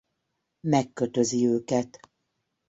[0.59, 1.99] Megkötözi őket.